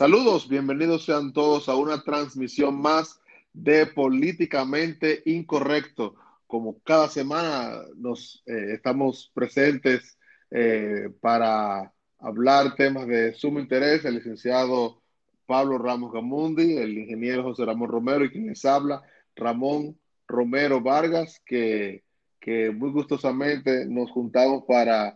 [0.00, 3.20] Saludos, bienvenidos sean todos a una transmisión más
[3.52, 6.14] de Políticamente Incorrecto.
[6.46, 10.18] Como cada semana nos eh, estamos presentes
[10.50, 15.02] eh, para hablar temas de sumo interés, el licenciado
[15.44, 19.02] Pablo Ramos Gamundi, el ingeniero José Ramón Romero y quien les habla,
[19.36, 22.04] Ramón Romero Vargas, que,
[22.40, 25.14] que muy gustosamente nos juntamos para,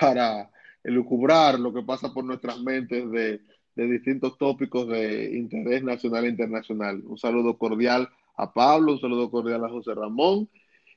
[0.00, 0.50] para
[0.82, 3.40] elucubrar lo que pasa por nuestras mentes de
[3.74, 7.02] de distintos tópicos de interés nacional e internacional.
[7.04, 10.48] Un saludo cordial a Pablo, un saludo cordial a José Ramón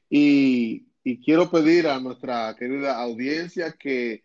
[0.09, 0.85] y,
[1.23, 4.23] quiero pedir a nuestra querida audiencia que,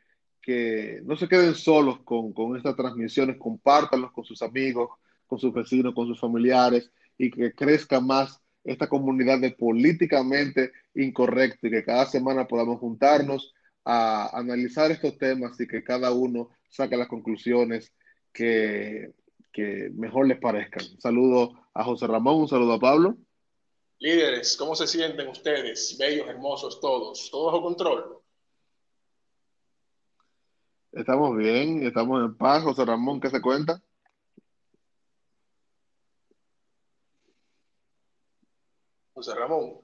[1.05, 4.91] no se queden solos con, con estas transmisiones, compártanlos con sus amigos,
[5.27, 11.67] con sus vecinos, con sus familiares y que crezca más esta comunidad de políticamente incorrecto
[11.67, 16.97] y que cada semana podamos juntarnos a analizar estos temas y que cada uno saque
[16.97, 17.93] las conclusiones
[18.33, 19.13] que,
[19.95, 20.85] mejor les parezcan.
[20.93, 23.17] Un saludo a José Ramón, un saludo a Pablo.
[23.99, 25.97] Líderes, ¿cómo se sienten ustedes?
[25.99, 27.31] Bellos, hermosos todos.
[27.31, 28.19] ¿Todo bajo control?
[30.93, 32.63] Estamos bien, estamos en paz.
[32.63, 33.81] José Ramón, ¿qué se cuenta?
[39.15, 39.81] José Ramón.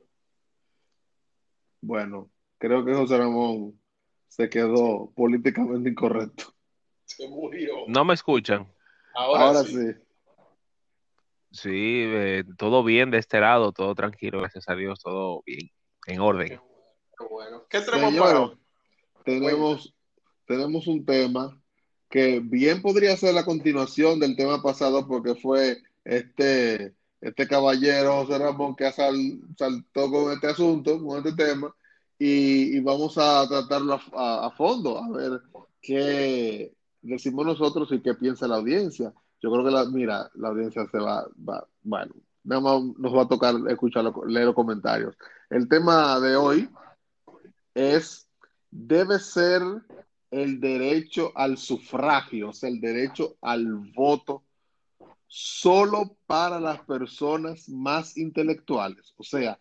[1.80, 3.80] Bueno, creo que José Ramón
[4.26, 6.57] se quedó políticamente incorrecto.
[7.16, 7.84] Se murió.
[7.86, 8.70] No me escuchan.
[9.14, 9.94] Ahora, sí.
[11.50, 15.70] Sí, eh, todo bien de este lado, todo tranquilo, gracias a Dios, todo bien,
[16.06, 16.48] en orden.
[16.48, 17.64] Qué bueno.
[17.70, 18.58] ¿Qué tenemos
[19.24, 19.94] Tenemos,
[20.46, 21.58] tenemos un tema
[22.10, 28.38] que bien podría ser la continuación del tema pasado porque fue este, este caballero José
[28.38, 31.74] Ramón que saltó con este asunto, con este tema,
[32.18, 35.40] y, vamos a tratarlo a, fondo, a ver
[35.80, 36.74] qué,
[37.08, 39.12] decimos nosotros y qué piensa la audiencia.
[39.40, 42.12] Yo creo que, la, mira, la audiencia se va, va bueno,
[42.44, 45.16] nos va a tocar escuchar, leer los comentarios.
[45.50, 46.68] El tema de hoy
[47.74, 48.28] es,
[48.70, 49.62] debe ser
[50.30, 54.44] el derecho al sufragio, o sea, el derecho al voto
[55.26, 59.14] solo para las personas más intelectuales.
[59.16, 59.58] O sea,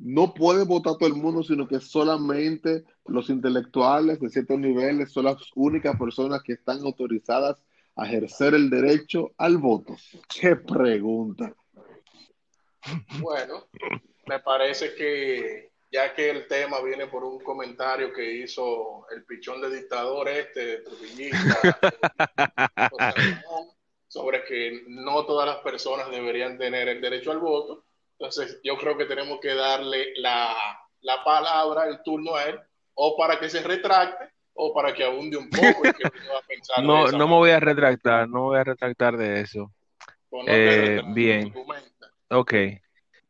[0.00, 5.26] no puede votar todo el mundo, sino que solamente los intelectuales de ciertos niveles son
[5.26, 7.62] las únicas personas que están autorizadas
[7.96, 9.94] a ejercer el derecho al voto.
[10.28, 11.54] ¡Qué pregunta!
[13.20, 13.66] Bueno,
[14.26, 19.60] me parece que ya que el tema viene por un comentario que hizo el pichón
[19.60, 20.84] de dictador este,
[24.08, 27.84] sobre que no todas las personas deberían tener el derecho al voto,
[28.20, 30.54] entonces, yo creo que tenemos que darle la,
[31.24, 32.60] palabra, el turno a él,
[32.92, 36.84] o para que se retracte, o para que abunde un poco y que a pensar
[36.84, 39.72] No, no me voy a retractar, no voy a retractar de eso.
[40.46, 41.54] Eh, bien.
[42.28, 42.52] Ok.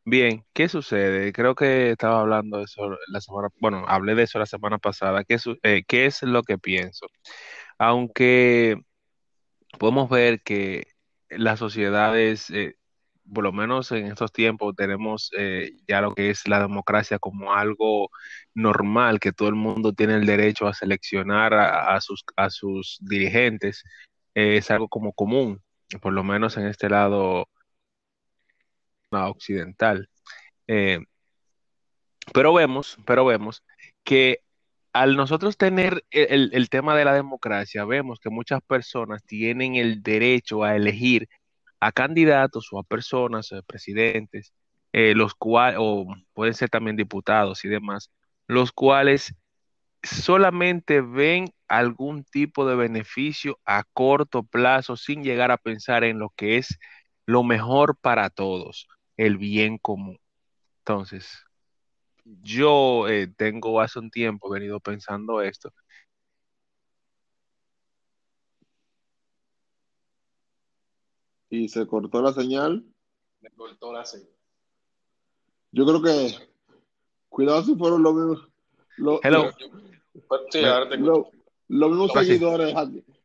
[0.03, 1.31] Bien, ¿qué sucede?
[1.31, 5.23] Creo que estaba hablando de eso la semana, bueno, hablé de eso la semana pasada.
[5.23, 7.07] ¿Qué, eh, ¿qué es lo que pienso?
[7.77, 8.77] Aunque
[9.79, 10.87] podemos ver que
[11.29, 12.75] las sociedades eh,
[13.33, 17.53] por lo menos en estos tiempos tenemos eh, ya lo que es la democracia como
[17.53, 18.09] algo
[18.53, 23.83] normal, que todo el mundo tiene el derecho a seleccionar a, sus, a sus dirigentes,
[24.35, 25.61] eh, es algo como común,
[26.01, 27.47] por lo menos en este lado
[29.11, 30.09] occidental.
[30.67, 30.99] Eh,
[32.33, 33.63] pero vemos, pero vemos
[34.03, 34.39] que
[34.93, 40.03] al nosotros tener el, el tema de la democracia, vemos que muchas personas tienen el
[40.03, 41.29] derecho a elegir
[41.81, 44.53] a candidatos o a personas, a presidentes,
[44.93, 48.11] eh, los cuales, o pueden ser también diputados y demás,
[48.47, 49.35] los cuales
[50.03, 56.29] solamente ven algún tipo de beneficio a corto plazo sin llegar a pensar en lo
[56.35, 56.77] que es
[57.25, 60.19] lo mejor para todos, el bien común.
[60.79, 61.45] Entonces,
[62.25, 65.71] yo eh, tengo hace un tiempo venido pensando esto
[71.51, 72.83] y se cortó la señal.
[73.41, 74.29] Me cortó la señal.
[75.71, 76.33] Yo creo que,
[77.29, 78.47] cuidado si fueron los mismos.
[78.97, 79.51] Los, Hello.
[80.49, 81.27] sí, ahora te los,
[81.67, 82.73] mismos seguidores,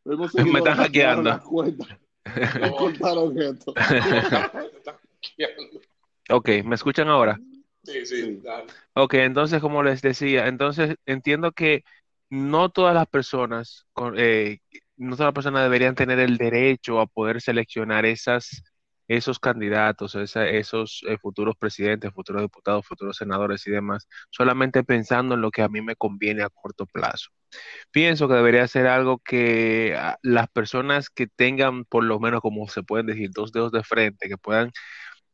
[0.04, 1.40] Me están hackeando.
[2.60, 3.72] Me cortaron esto.
[6.30, 7.40] ok, ¿me escuchan ahora?
[7.84, 8.42] Sí, sí,
[8.94, 11.84] Ok, entonces, como les decía, entonces entiendo que
[12.28, 14.60] no todas las personas con, eh,
[14.96, 18.62] no todas las personas deberían tener el derecho a poder seleccionar esas
[19.08, 25.42] esos candidatos, esos eh, futuros presidentes, futuros diputados, futuros senadores y demás, solamente pensando en
[25.42, 27.30] lo que a mí me conviene a corto plazo.
[27.90, 32.68] Pienso que debería ser algo que ah, las personas que tengan por lo menos, como
[32.68, 34.72] se pueden decir, dos dedos de frente, que puedan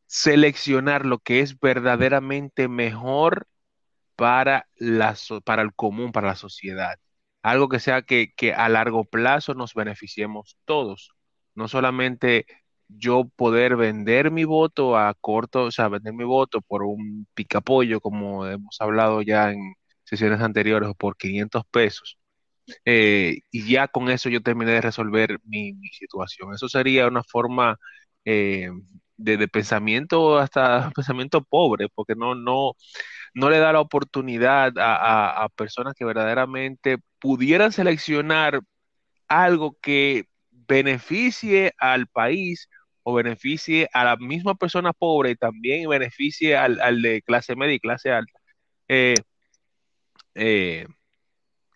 [0.07, 3.47] seleccionar lo que es verdaderamente mejor
[4.17, 6.99] para, la, para el común, para la sociedad.
[7.43, 11.13] Algo que sea que, a largo plazo nos beneficiemos todos,
[11.55, 12.47] no solamente
[12.89, 18.01] yo poder vender mi voto a corto, o sea, vender mi voto por un picapollo,
[18.01, 19.75] como hemos hablado ya en
[20.05, 22.19] sesiones anteriores, o por 500 pesos.
[22.85, 26.55] Eh, y ya con eso yo terminé de resolver mi, situación.
[26.55, 27.79] Eso sería una forma
[28.25, 28.71] eh,
[29.17, 32.73] de, pensamiento, hasta pensamiento pobre, porque no, no,
[33.35, 38.61] no le da la oportunidad a personas que verdaderamente pudieran seleccionar
[39.29, 42.69] algo que beneficie al país
[43.03, 47.81] o beneficie a la misma persona pobre y también beneficie al, de clase media y
[47.81, 48.39] clase alta,
[48.89, 49.15] eh,
[50.35, 50.87] eh,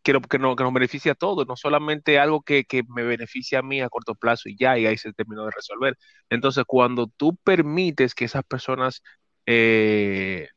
[0.06, 3.62] que, que, no, que nos beneficie a todos, no solamente algo que, me beneficie a
[3.62, 5.98] mí a corto plazo y ya, y ahí se terminó de resolver.
[6.30, 9.02] Entonces, cuando tú permites que esas personas
[9.46, 10.48] eh,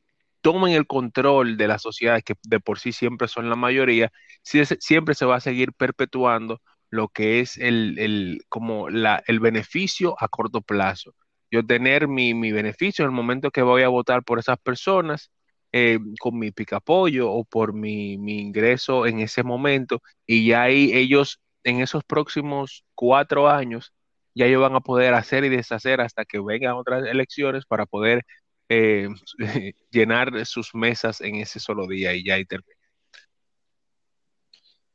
[0.41, 4.11] tomen el control de la sociedad, que de por sí siempre son la mayoría,
[4.43, 6.61] siempre se va a seguir perpetuando
[6.91, 11.15] lo que es el, el como la, el beneficio a corto plazo.
[11.51, 15.31] Yo tener mi, mi, beneficio en el momento que voy a votar por esas personas,
[15.71, 20.91] eh, con mi picapollo o por mi, mi, ingreso en ese momento, y ya ahí
[20.93, 23.93] ellos en esos próximos cuatro años,
[24.33, 28.23] ya ellos van a poder hacer y deshacer hasta que vengan otras elecciones para poder
[28.69, 29.09] eh,
[29.91, 32.75] llenar sus mesas en ese solo día y ya ahí termina.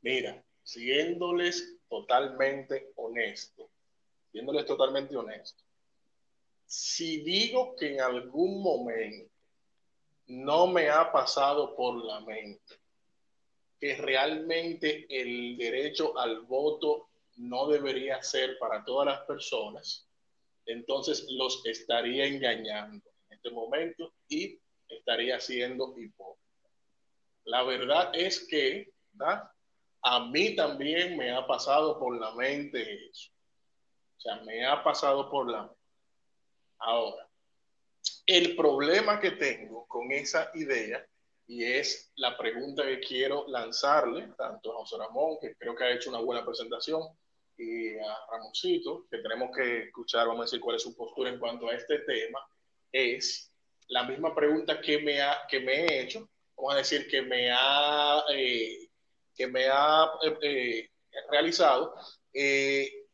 [0.01, 3.69] Mira, siéndoles totalmente honesto,
[4.31, 5.63] siéndoles totalmente honesto,
[6.65, 9.34] si digo que en algún momento
[10.27, 12.79] no me ha pasado por la mente
[13.79, 20.07] que realmente el derecho al voto no debería ser para todas las personas,
[20.65, 26.45] entonces los estaría engañando en este momento y estaría siendo hipócrita.
[27.43, 28.91] La verdad es que,
[30.01, 33.31] a mí también me ha pasado por la mente eso.
[34.17, 35.79] O sea, me ha pasado por la mente.
[36.79, 37.24] Ahora,
[38.25, 41.05] el problema que tengo con esa idea,
[41.47, 45.91] y es la pregunta que quiero lanzarle, tanto a José Ramón, que creo que ha
[45.91, 47.01] hecho una buena presentación,
[47.57, 51.39] y a Ramoncito, que tenemos que escuchar, vamos a decir cuál es su postura en
[51.39, 52.39] cuanto a este tema,
[52.91, 53.51] es
[53.87, 57.51] la misma pregunta que me, ha, que me he hecho, vamos a decir que me
[57.51, 58.89] ha eh,
[59.35, 60.89] que me ha eh, eh,
[61.29, 61.93] realizado,
[62.33, 63.04] eh,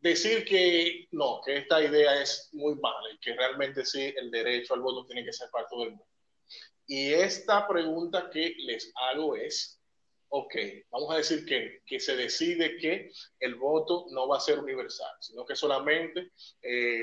[0.00, 4.74] decir que no, que esta idea es muy mala y que realmente sí, el derecho
[4.74, 6.06] al voto tiene que ser para todo el mundo.
[6.86, 9.80] Y esta pregunta que les hago es,
[10.28, 10.54] ok,
[10.90, 15.12] vamos a decir que, que se decide que el voto no va a ser universal,
[15.20, 16.32] sino que solamente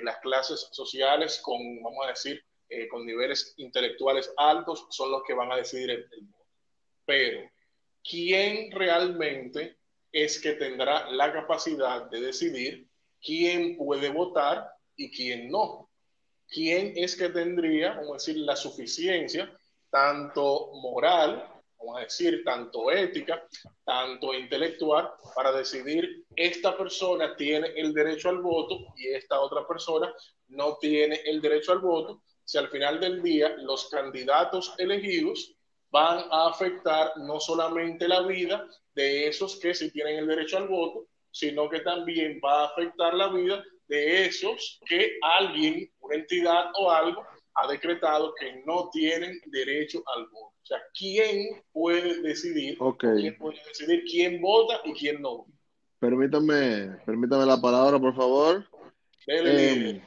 [0.03, 2.43] las clases sociales con, vamos a decir,
[2.89, 6.45] con niveles intelectuales altos son los que van a decidir el voto.
[7.05, 7.49] Pero
[8.03, 9.77] quién realmente
[10.11, 12.86] es que tendrá la capacidad de decidir
[13.21, 15.89] quién puede votar y quién no.
[16.47, 19.51] ¿Quién es que tendría, vamos a decir, la suficiencia,
[19.89, 21.45] tanto moral,
[21.77, 23.45] vamos a decir, tanto ética,
[23.83, 30.13] tanto intelectual, para decidir esta persona tiene el derecho al voto y esta otra persona
[30.47, 32.23] no tiene el derecho al voto?
[32.45, 35.53] Si al final del día los candidatos elegidos
[35.89, 40.67] van a afectar no solamente la vida de esos que sí tienen el derecho al
[40.67, 46.71] voto, sino que también va a afectar la vida de esos que alguien, una entidad
[46.79, 50.47] o algo, ha decretado que no tienen derecho al voto.
[50.47, 52.77] O sea, ¿quién puede decidir?
[52.99, 55.45] ¿Quién puede decidir quién vota y quién no?
[55.99, 58.67] Permítame, permítame la palabra, por favor.
[59.27, 60.01] Eh,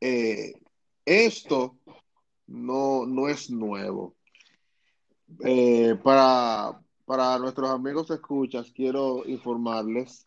[0.00, 0.52] eh,
[1.04, 1.78] esto
[2.46, 4.14] no, no es nuevo.
[5.44, 10.26] Eh, para, para nuestros amigos escuchas, quiero informarles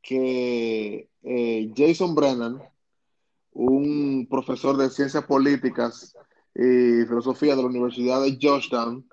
[0.00, 2.62] que eh, Jason Brennan,
[3.52, 6.16] un profesor de ciencias políticas
[6.54, 9.06] y filosofía de la Universidad de Georgetown,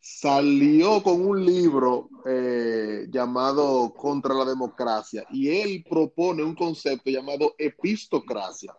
[0.00, 7.54] salió con un libro eh, llamado Contra la Democracia y él propone un concepto llamado
[7.56, 8.74] epistocracia.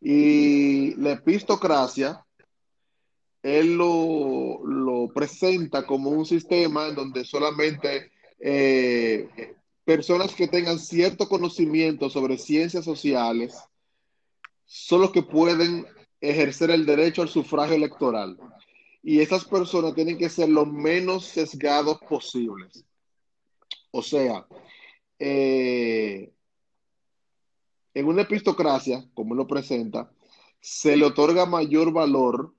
[0.00, 2.24] Y la epistocracia,
[3.42, 4.60] él lo,
[5.12, 12.84] presenta como un sistema en donde solamente eh, personas que tengan cierto conocimiento sobre ciencias
[12.84, 13.56] sociales
[14.64, 15.86] son los que pueden
[16.20, 18.36] ejercer el derecho al sufragio electoral.
[19.02, 22.84] Y esas personas tienen que ser lo menos sesgados posibles.
[23.92, 24.46] O sea,
[25.18, 26.32] eh,
[27.94, 30.10] en una epistocracia, como lo presenta,
[30.60, 32.52] se le otorga mayor valor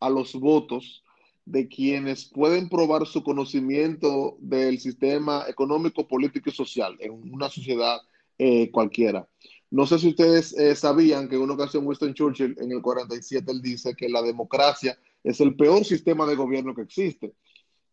[0.00, 1.04] a los votos
[1.50, 7.98] de quienes pueden probar su conocimiento del sistema económico, político y social en una sociedad
[8.38, 9.28] eh, cualquiera.
[9.68, 13.50] No sé si ustedes eh, sabían que en una ocasión Winston Churchill en el 47
[13.50, 17.34] él dice que la democracia es el peor sistema de gobierno que existe.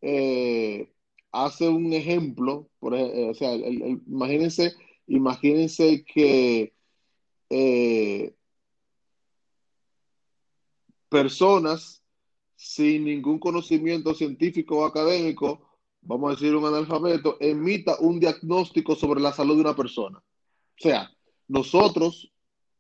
[0.02, 0.92] Eh,
[1.32, 4.74] hace un ejemplo, por, o sea, imagínense,
[5.08, 6.74] imagínense que
[11.10, 12.04] personas
[12.58, 15.62] sin ningún conocimiento científico o académico,
[16.02, 20.18] vamos a decir un analfabeto, emita un diagnóstico sobre la salud de una persona.
[20.18, 21.10] O sea,
[21.48, 22.34] nosotros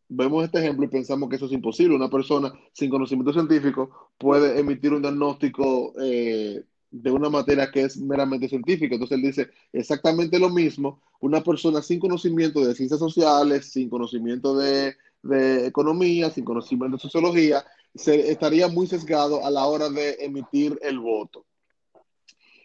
[0.09, 1.95] vemos este ejemplo y pensamos que eso es imposible.
[1.95, 7.97] Una persona sin conocimiento científico puede emitir un diagnóstico eh, de una materia que es
[7.97, 8.95] meramente científica.
[8.95, 11.01] Entonces él dice exactamente lo mismo.
[11.19, 17.01] Una persona sin conocimiento de ciencias sociales, sin conocimiento de, de economía, sin conocimiento de
[17.01, 17.63] sociología,
[17.95, 21.45] se estaría muy sesgado a la hora de emitir el voto.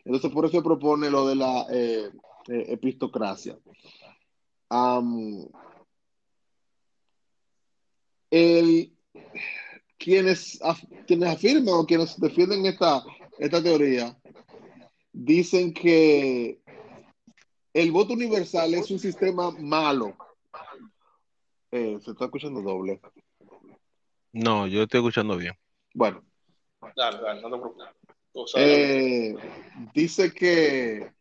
[0.04, 2.10] Entonces, por eso propone lo de la eh,
[2.48, 3.58] eh, epistocracia.
[9.98, 10.58] quienes,
[11.06, 13.04] quienes afirman o quienes defienden esta,
[13.38, 14.18] esta teoría
[15.12, 16.60] dicen que
[17.74, 20.16] el voto universal es un sistema malo.
[21.70, 23.00] Eh, se está escuchando doble.
[24.32, 25.54] No, yo estoy escuchando bien.
[25.94, 26.22] Bueno.
[26.96, 27.88] Dale, dale, no te preocupes.
[28.56, 29.34] Eh,
[29.94, 31.12] dice que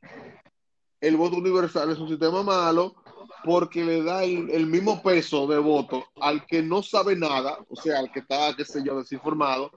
[1.02, 2.96] el voto universal es un sistema malo
[3.44, 8.00] porque le da el, mismo peso de voto al que no sabe nada, o sea,
[8.00, 9.72] al que está, qué sé yo, desinformado,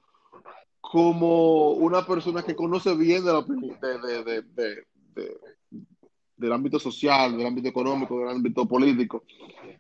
[0.80, 3.24] como una persona que conoce bien
[6.36, 9.24] del ámbito social, del ámbito económico, del ámbito político.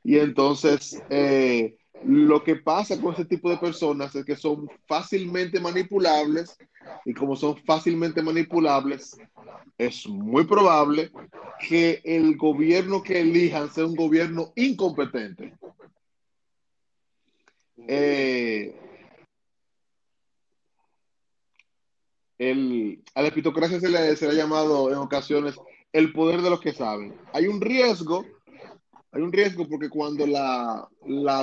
[0.02, 5.60] Y entonces, eh, lo que pasa con ese tipo de personas es que son fácilmente
[5.60, 6.58] manipulables
[7.04, 9.16] y como son fácilmente manipulables,
[9.78, 11.10] es muy probable
[11.68, 15.54] que el gobierno que elijan sea un gobierno incompetente.
[17.86, 18.74] Eh,
[23.14, 25.54] a la epitocracia se le, se le ha llamado en ocasiones
[25.92, 27.14] el poder de los que saben.
[27.32, 28.24] Hay un riesgo
[29.14, 30.88] hay un riesgo porque cuando la,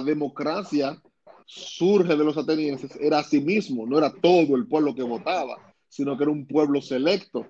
[0.03, 1.01] democracia
[1.45, 5.57] surge de los atenienses, era a sí mismo, no era todo el pueblo que votaba,
[5.87, 7.45] sino que era un pueblo selecto.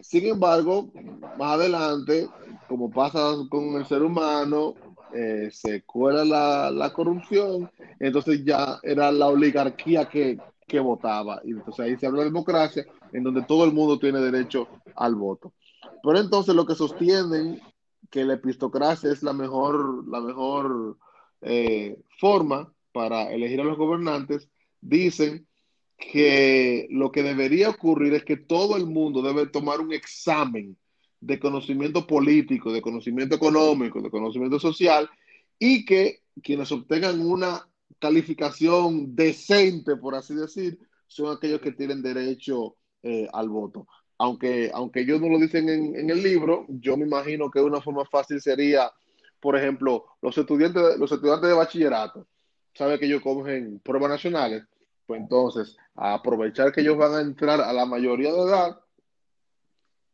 [0.00, 0.92] Sin embargo,
[1.38, 2.28] más adelante,
[2.68, 4.74] como pasa con el ser humano,
[5.12, 6.24] eh, se cuela
[6.70, 11.40] la, corrupción, entonces ya era la oligarquía que, que votaba.
[11.44, 15.16] Y entonces ahí se habla de democracia, en donde todo el mundo tiene derecho al
[15.16, 15.52] voto.
[16.02, 17.60] Pero entonces lo que sostienen
[18.14, 20.96] que la epistocracia es la mejor, la mejor
[21.40, 24.48] eh, forma para elegir a los gobernantes,
[24.80, 25.48] dicen
[25.98, 30.76] que lo que debería ocurrir es que todo el mundo debe tomar un examen
[31.20, 35.10] de conocimiento político, de conocimiento económico, de conocimiento social,
[35.58, 37.68] y que quienes obtengan una
[37.98, 40.78] calificación decente, por así decir,
[41.08, 46.10] son aquellos que tienen derecho eh, al voto aunque, aunque ellos no lo dicen en,
[46.10, 48.90] el libro, yo me imagino que una forma fácil sería,
[49.40, 52.26] por ejemplo, los estudiantes, los estudiantes de bachillerato,
[52.72, 54.64] saben que ellos cogen pruebas nacionales,
[55.06, 58.80] pues entonces, aprovechar que ellos van a entrar a la mayoría de edad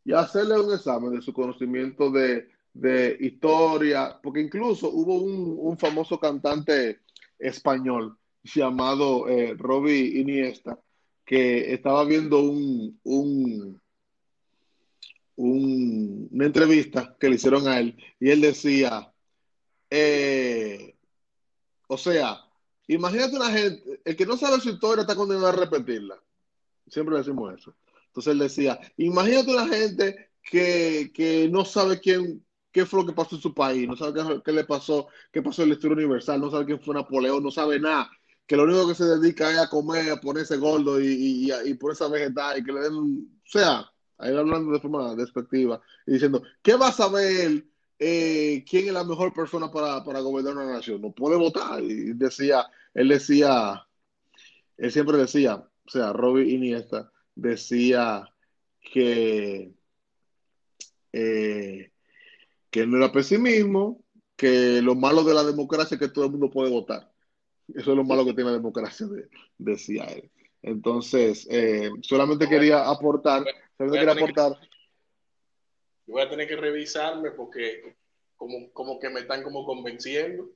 [0.04, 2.48] y hacerle un examen de su conocimiento de,
[3.20, 7.00] historia, porque incluso hubo un, famoso cantante
[7.38, 10.78] español llamado eh, Robbie Iniesta,
[11.24, 13.80] que estaba viendo un,
[15.42, 19.10] una entrevista que le hicieron a él y él decía,
[19.88, 20.94] eh,
[21.88, 22.44] o sea,
[22.88, 26.22] imagínate una gente, el que no sabe su historia está condenado a repetirla.
[26.88, 27.74] Siempre decimos eso.
[28.08, 33.36] Entonces él decía, imagínate una gente que, no sabe quién, qué fue lo que pasó
[33.36, 36.50] en su país, no sabe qué, le pasó, qué pasó en la historia universal, no
[36.50, 38.10] sabe quién fue Napoleón, no sabe nada,
[38.46, 41.70] que lo único que se dedica es a comer, a ponerse gordo y, y, y,
[41.70, 43.89] y por esa vegetal y que le den, o sea,
[44.20, 47.64] ahí hablando de forma despectiva, y diciendo, ¿qué va a saber
[47.98, 51.00] eh, quién es la mejor persona para, gobernar una nación?
[51.00, 51.82] No puede votar.
[51.82, 53.86] Y decía, él decía,
[54.76, 58.32] él siempre decía, o sea, Robbie Iniesta decía
[58.80, 59.74] que,
[61.12, 61.92] eh,
[62.70, 64.04] que no era pesimismo,
[64.36, 67.12] que lo malo de la democracia es que todo el mundo puede votar.
[67.68, 69.06] Eso es lo malo que tiene la democracia,
[69.58, 70.30] decía él.
[70.62, 73.44] Entonces, eh, solamente quería aportar,
[73.84, 74.52] aportar.
[76.06, 77.96] voy a tener que revisarme porque
[78.36, 80.50] como, como que me están como convenciendo.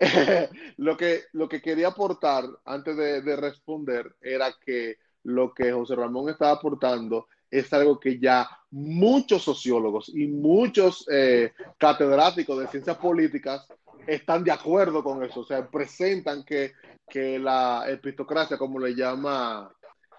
[0.78, 6.28] lo, que, lo que quería aportar antes de, responder era que lo que José Ramón
[6.28, 13.68] estaba aportando es algo que ya muchos sociólogos y muchos eh, catedráticos de ciencias políticas
[14.06, 15.40] están de acuerdo con eso.
[15.40, 16.72] O sea, presentan que,
[17.08, 19.70] que la epistocracia, como le llama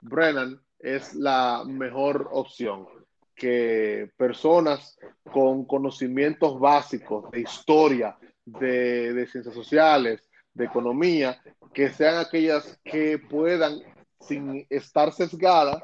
[0.01, 2.87] Brennan, es la mejor opción.
[3.33, 4.99] Que personas
[5.31, 11.41] con conocimientos básicos de historia, de, ciencias sociales, de economía,
[11.73, 13.79] que sean aquellas que puedan,
[14.19, 15.81] sin estar sesgadas,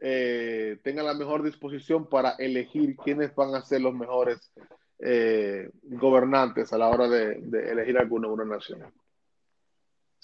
[0.00, 4.52] eh, tengan la mejor disposición para elegir quiénes van a ser los mejores
[4.98, 7.32] eh, gobernantes a la hora de,
[7.70, 8.82] elegir alguna una nación.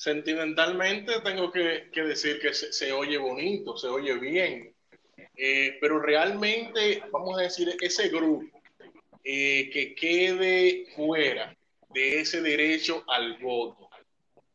[0.01, 4.75] Sentimentalmente tengo que, decir que se, oye bonito, se oye bien,
[5.37, 8.63] eh, pero realmente, vamos a decir, ese grupo
[9.23, 11.55] eh, que quede fuera
[11.91, 13.91] de ese derecho al voto.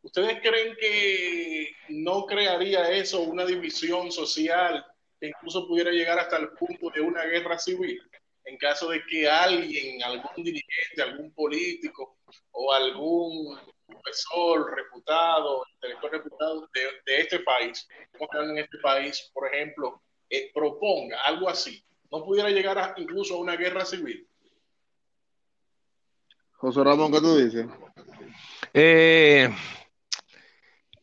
[0.02, 4.84] ¿Ustedes creen que no crearía eso una división social
[5.20, 8.02] que incluso pudiera llegar hasta el punto de una guerra civil?
[8.46, 12.18] En caso de que alguien, algún dirigente, algún político
[12.50, 17.88] o algún profesor reputado, intelectual reputado de, este país,
[18.20, 23.56] en este país, por ejemplo, eh, proponga algo así, no pudiera llegar incluso a una
[23.56, 24.27] guerra civil.
[26.54, 27.68] José Ramón, ¿qué tú dices?
[28.74, 29.50] Eh,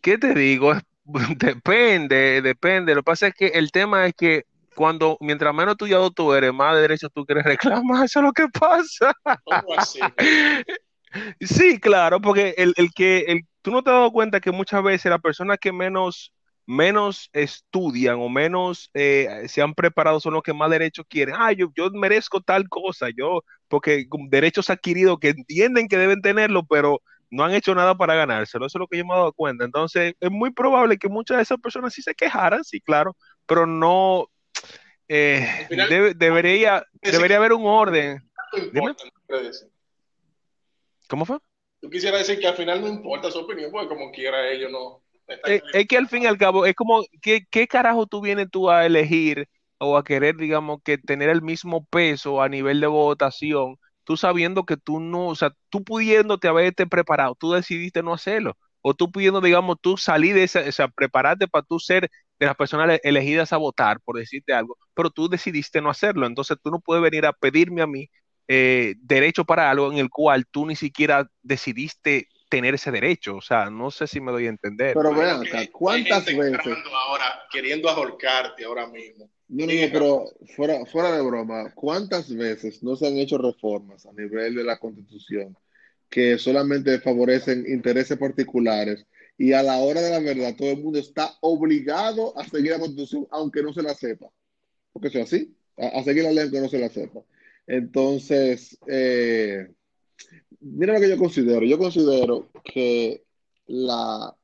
[0.00, 0.72] ¿Qué te digo?
[1.36, 2.94] Depende, depende.
[2.94, 6.52] Lo que pasa es que el tema es que cuando, mientras menos estudiado tú eres,
[6.52, 9.14] más de derecho tú quieres reclamar, eso es lo que pasa.
[9.44, 10.00] ¿Cómo así?
[11.40, 14.82] Sí, claro, porque el, el que el, tú no te has dado cuenta que muchas
[14.82, 16.32] veces las personas que menos
[16.66, 21.34] menos estudian o menos eh, se han preparado son los que más derechos quieren.
[21.36, 26.64] Ah, yo, yo merezco tal cosa, yo, porque derechos adquiridos que entienden que deben tenerlo,
[26.64, 28.66] pero no han hecho nada para ganárselo.
[28.66, 29.64] Eso es lo que yo me he dado cuenta.
[29.64, 33.66] Entonces, es muy probable que muchas de esas personas sí se quejaran, sí, claro, pero
[33.66, 34.28] no.
[35.08, 35.66] Eh,
[36.16, 38.22] debería, debería haber un orden.
[41.12, 41.36] ¿Cómo fue?
[41.78, 45.02] Tú quisieras decir que al final no importa su opinión, porque como quiera ellos no
[45.46, 48.48] eh, es, que al fin y al cabo, es como, ¿qué, ¿qué, carajo tú vienes
[48.50, 49.46] tú a elegir
[49.76, 54.64] o a querer, digamos, que tener el mismo peso a nivel de votación, tú sabiendo
[54.64, 59.12] que tú no, o sea, tú pudiéndote haberte preparado, tú decidiste no hacerlo, o tú
[59.12, 63.00] pudiendo, digamos, tú salir de esa, o sea, prepararte para tú ser de las personas
[63.02, 67.02] elegidas a votar, por decirte algo, pero tú decidiste no hacerlo, entonces tú no puedes
[67.02, 68.08] venir a pedirme a mí
[68.48, 73.36] eh, derecho para algo en el cual tú ni siquiera decidiste tener ese derecho.
[73.36, 74.94] O sea, no sé si me doy a entender.
[74.94, 76.76] Pero vean acá, ¿cuántas veces?
[76.92, 79.30] Ahora, queriendo ahorcarte ahora mismo.
[79.48, 80.24] No, no, no, pero
[80.56, 84.78] fuera, fuera de broma, ¿cuántas veces no se han hecho reformas a nivel de la
[84.78, 85.56] Constitución
[86.08, 90.98] que solamente favorecen intereses particulares y a la hora de la verdad todo el mundo
[90.98, 94.26] está obligado a seguir la Constitución aunque no se la sepa?
[94.92, 97.20] Porque es así, a, seguir la ley aunque no se la sepa.
[97.66, 99.68] Entonces, eh,
[100.60, 101.64] mira lo que yo considero.
[101.64, 103.24] Yo considero que
[103.66, 104.36] la.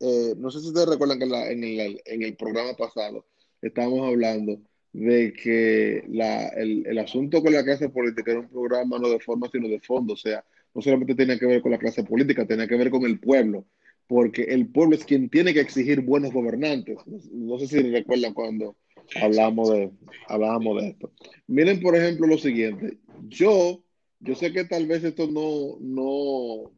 [0.00, 3.26] Eh, no sé si ustedes recuerdan que en, el, programa pasado
[3.62, 4.60] estábamos hablando
[4.92, 9.68] de que el, asunto con la clase política era un programa no de forma, sino
[9.68, 10.14] de fondo.
[10.14, 13.04] O sea, no solamente tiene que ver con la clase política, tiene que ver con
[13.04, 13.66] el pueblo,
[14.06, 16.98] porque el pueblo es quien tiene que exigir buenos gobernantes.
[17.32, 18.76] No, sé si recuerdan cuando
[19.20, 19.90] hablamos de,
[20.28, 21.12] hablábamos de esto.
[21.46, 22.98] Miren, por ejemplo, lo siguiente.
[23.28, 23.84] Yo
[24.24, 26.72] yo sé que tal vez esto no, no,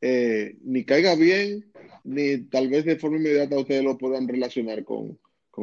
[0.00, 1.70] eh, ni caiga bien,
[2.02, 5.18] ni tal vez de forma inmediata ustedes lo puedan relacionar con,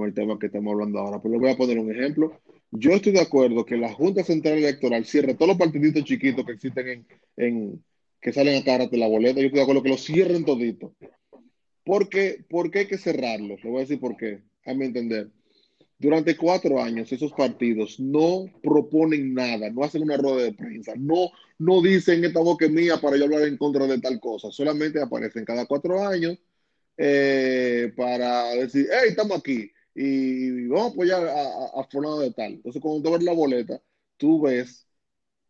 [0.05, 1.21] el tema que estamos hablando ahora.
[1.21, 2.39] Pero les voy a poner un ejemplo.
[2.71, 6.53] Yo estoy de acuerdo que la Junta Central Electoral cierre todos los partiditos chiquitos que
[6.53, 7.84] existen en, en
[8.21, 9.39] que salen a cara de la boleta.
[9.39, 10.91] Yo estoy de acuerdo que los cierren toditos.
[11.84, 12.43] ¿Por qué?
[12.49, 13.63] ¿Por qué hay que cerrarlos?
[13.63, 15.30] Le voy a decir por qué, a mi entender.
[15.97, 21.32] Durante cuatro años esos partidos no proponen nada, no hacen una rueda de prensa, no,
[21.58, 25.01] no dicen esta boca es mía para yo hablar en contra de tal cosa, solamente
[25.01, 26.38] aparecen cada cuatro años
[26.97, 31.41] eh, para decir, hey, estamos aquí y vamos a apoyar a,
[31.82, 32.54] a, de tal.
[32.54, 33.82] Entonces cuando tú ves la boleta,
[34.17, 34.86] tú ves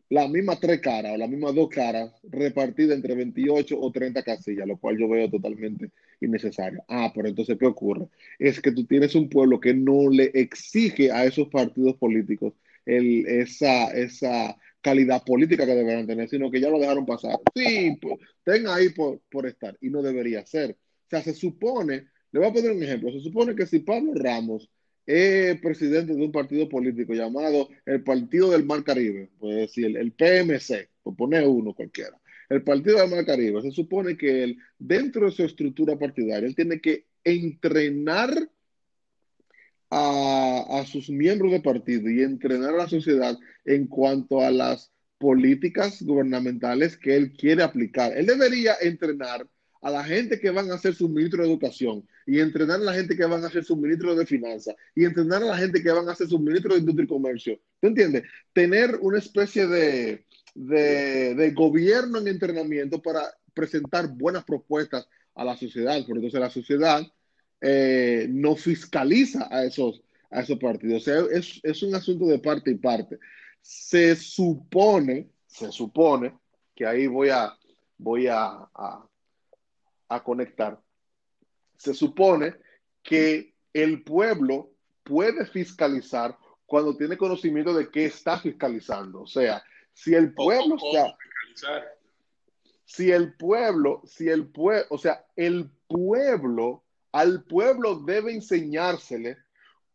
[0.10, 4.67] las mismas tres caras o las mismas dos caras repartidas entre 28 o 30 casillas,
[4.67, 6.84] lo cual yo veo totalmente innecesario.
[6.88, 8.08] Ah, pero entonces, ¿qué ocurre?
[8.39, 12.54] Es que tú tienes un pueblo que no le exige a esos partidos políticos
[12.86, 17.39] esa, esa calidad política que deberían tener, sino que ya lo dejaron pasar.
[17.56, 20.71] Sí, pues, tenga ahí por, por estar, y no debería ser.
[20.71, 24.13] O sea, se supone, le voy a poner un ejemplo, se supone que si Pablo
[24.13, 24.69] Ramos
[25.06, 30.12] es presidente de un partido político llamado el Partido del Mar Caribe, pues decir, el,
[30.12, 35.43] PMC, por uno cualquiera, el Partido Mar Caribe, se supone que él, dentro de su
[35.43, 38.49] estructura partidaria, él tiene que entrenar
[39.89, 46.01] a, sus miembros de partido y entrenar a la sociedad en cuanto a las políticas
[46.01, 48.15] gubernamentales que él quiere aplicar.
[48.17, 49.47] Él debería entrenar
[49.81, 52.93] a la gente que van a ser su ministro de educación y entrenar a la
[52.93, 55.91] gente que van a ser su ministro de finanzas y entrenar a la gente que
[55.91, 57.60] van a ser su ministro de industria y comercio.
[57.79, 58.23] ¿Tú entiendes?
[58.51, 60.24] Tener una especie de,
[60.55, 63.21] de, gobierno en entrenamiento para
[63.53, 67.03] presentar buenas propuestas a la sociedad, porque entonces la sociedad
[67.61, 71.01] eh, no fiscaliza a esos, a esos partidos.
[71.01, 73.19] O sea, es, es un asunto de parte y parte.
[73.61, 76.33] Se supone, se supone,
[76.73, 77.53] que ahí voy a,
[77.97, 78.69] voy a,
[80.09, 80.79] a conectar,
[81.77, 82.55] se supone
[83.03, 84.71] que el pueblo
[85.03, 89.21] puede fiscalizar cuando tiene conocimiento de qué está fiscalizando.
[89.21, 89.63] O sea,
[89.95, 91.17] si el pueblo está...
[92.88, 99.38] Si el pueblo, si el pueblo, o sea, el pueblo, al pueblo debe enseñársele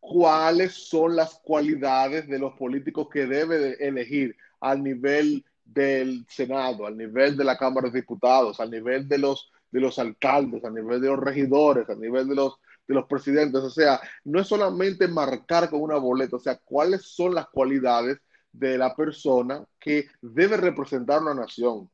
[0.00, 6.96] cuáles son las cualidades de los políticos que debe elegir al nivel del Senado, al
[6.96, 11.00] nivel de la Cámara de Diputados, al nivel de los, de los alcaldes, al nivel
[11.00, 12.54] de los regidores, al nivel de los,
[12.88, 13.60] de los presidentes.
[13.60, 18.18] O sea, no es solamente marcar con una boleta, o sea, cuáles son las cualidades
[18.52, 21.90] de la persona que debe representar una nación.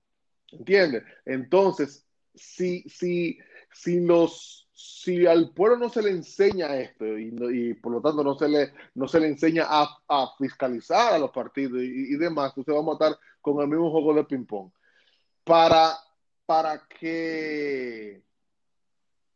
[0.50, 1.02] ¿Entiendes?
[1.24, 3.38] Entonces, si, si,
[3.72, 8.38] si, los, si al pueblo no se le enseña esto y, por lo tanto no
[8.38, 12.80] se le, no se le enseña a, fiscalizar a los partidos y, demás, usted va
[12.80, 14.70] a matar con el mismo juego de ping-pong.
[15.44, 15.96] Para,
[16.44, 18.22] para que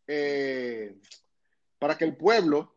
[0.06, 1.00] eh,
[1.78, 2.76] para que el pueblo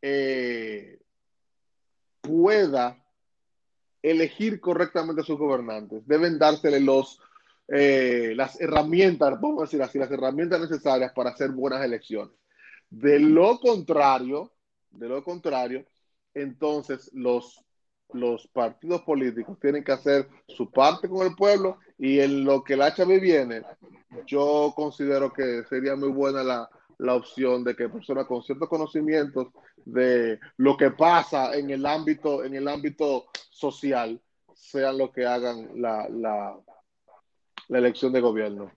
[0.00, 1.00] eh,
[2.26, 3.02] pueda
[4.02, 7.20] elegir correctamente a sus gobernantes, deben dársele los,
[7.68, 12.34] eh, las herramientas, vamos a decir así, las herramientas necesarias para hacer buenas elecciones.
[12.88, 14.52] De lo contrario,
[14.90, 15.84] de lo contrario,
[16.34, 17.64] entonces los,
[18.12, 22.74] los partidos políticos tienen que hacer su parte con el pueblo y en lo que
[22.74, 23.62] el HB viene,
[24.26, 29.48] yo considero que sería muy buena la, la opción de que personas con ciertos conocimientos
[29.84, 34.20] de lo que pasa en el ámbito, en el ámbito social
[34.54, 36.58] sean los que hagan la, la,
[37.68, 38.72] la elección de gobierno.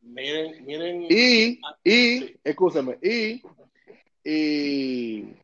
[0.00, 1.06] Miren, miren.
[1.08, 3.42] Y, y, escúchame, y,
[4.22, 5.34] y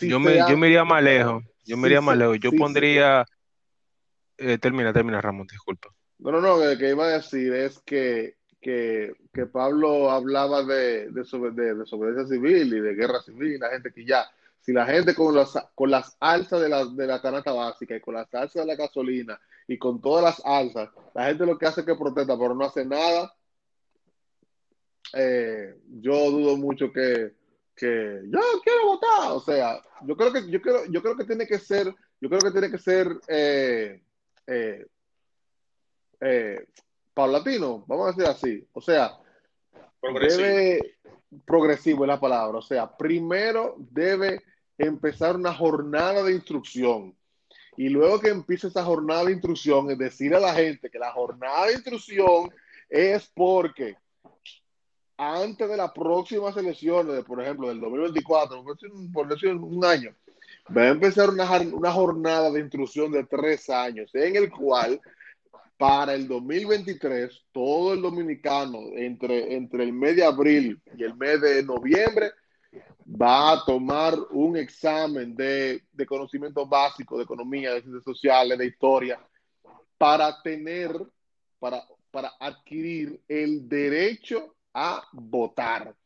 [0.00, 1.42] yo, me, yo me iría más lejos.
[1.64, 2.38] Yo me iría más lejos.
[2.40, 3.24] Yo pondría.
[4.38, 5.88] Eh, termina, termina, Ramón, disculpa.
[6.18, 9.14] No, no, no, lo que iba a decir es que que,
[9.52, 14.04] Pablo hablaba de, de, sobre, de, desobediencia civil y de guerra civil, la gente que
[14.04, 17.96] ya, si la gente con, las con las alzas de la, de la canasta básica
[17.96, 21.56] y con las alzas de la gasolina y con todas las alzas, la gente lo
[21.56, 23.34] que hace es que protesta, pero no hace nada,
[25.14, 27.32] eh, yo dudo mucho que,
[27.74, 31.46] que yo quiero votar, o sea, yo creo que yo creo, yo creo que tiene
[31.46, 31.86] que ser,
[32.20, 34.02] yo creo que tiene que ser eh,
[34.46, 34.86] eh,
[36.20, 36.66] eh
[37.20, 38.68] paulatino, vamos a decir así.
[38.72, 39.18] O sea,
[40.00, 40.42] progresivo.
[40.42, 40.96] debe,
[41.44, 42.58] progresivo es la palabra.
[42.58, 44.40] O sea, primero debe
[44.78, 47.14] empezar una jornada de instrucción.
[47.76, 51.12] Y luego que empiece esa jornada de instrucción, es decir a la gente que la
[51.12, 52.50] jornada de instrucción
[52.88, 53.96] es porque
[55.16, 58.64] antes de las próximas elecciones, por ejemplo, del 2024,
[59.12, 60.14] por decir un año,
[60.74, 65.00] va a empezar una, una jornada de instrucción de tres años, en el cual
[65.80, 71.40] para el 2023, todo el dominicano entre, entre el mes de abril y el mes
[71.40, 72.32] de noviembre
[73.06, 78.66] va a tomar un examen de, de conocimiento básico de economía, de ciencias sociales, de
[78.66, 79.18] historia,
[79.96, 80.92] para tener,
[81.58, 85.96] para, para adquirir el derecho a votar.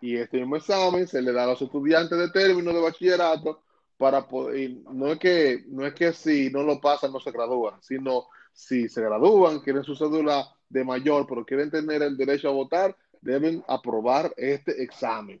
[0.00, 3.64] Y este mismo examen se le da a los estudiantes de término de bachillerato
[3.96, 7.82] para poder, no es que, no es que si no lo pasan no se gradúan,
[7.82, 12.52] sino si se gradúan, quieren su cédula de mayor, pero quieren tener el derecho a
[12.52, 15.40] votar, deben aprobar este examen.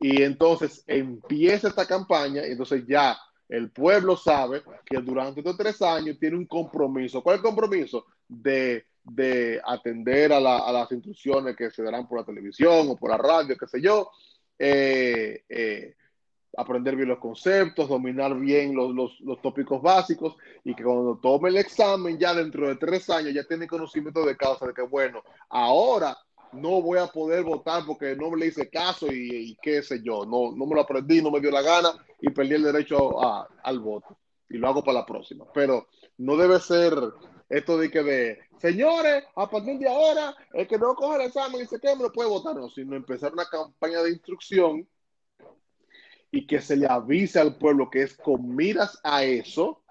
[0.00, 5.82] Y entonces empieza esta campaña, y entonces ya el pueblo sabe que durante estos tres
[5.82, 7.22] años tiene un compromiso.
[7.22, 8.06] ¿Cuál es el compromiso?
[8.28, 8.84] De,
[9.64, 13.66] atender a, las instrucciones que se darán por la televisión o por la radio, qué
[13.66, 14.10] sé yo,
[14.58, 15.94] eh, eh,
[16.56, 21.58] aprender bien los conceptos, dominar bien los, los, tópicos básicos y que cuando tome el
[21.58, 26.16] examen ya dentro de tres años ya tiene conocimiento de causa de que bueno, ahora
[26.52, 30.52] no voy a poder votar porque no le hice caso y, qué sé yo, no,
[30.56, 34.16] no me lo aprendí, no me dio la gana y perdí el derecho al voto
[34.48, 35.44] y lo hago para la próxima.
[35.52, 36.94] Pero no debe ser
[37.48, 41.62] esto de que de, señores, a partir de ahora, el que no coge el examen
[41.62, 44.88] y se quede, no puede votar, no, sino empezar una campaña de instrucción
[46.30, 49.82] y que se le avise al pueblo que es con miras a eso.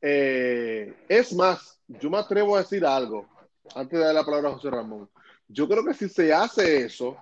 [0.00, 3.28] Eh, es más, yo me atrevo a decir algo,
[3.74, 5.08] antes de dar la palabra a José Ramón.
[5.48, 7.16] Yo creo que si se hace eso,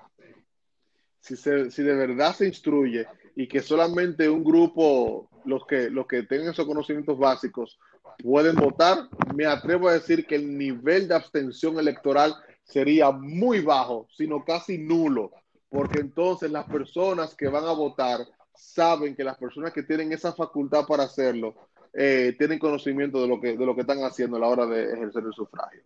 [1.21, 6.25] si, si de verdad se instruye y que solamente un grupo, los que, los que
[6.25, 7.79] tengan esos conocimientos básicos,
[8.23, 14.09] pueden votar, me atrevo a decir que el nivel de abstención electoral sería muy bajo,
[14.15, 15.31] sino casi nulo,
[15.69, 20.33] porque entonces las personas que van a votar saben que las personas que tienen esa
[20.33, 21.55] facultad para hacerlo
[21.93, 24.93] eh, tienen conocimiento de lo, que, de lo que están haciendo a la hora de
[24.93, 25.83] ejercer el sufragio.